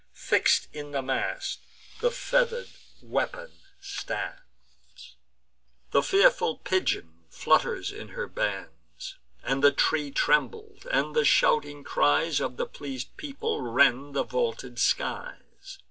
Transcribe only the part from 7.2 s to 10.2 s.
flutters in her bands, And the tree